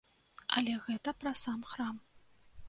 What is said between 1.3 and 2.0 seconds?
сам храм.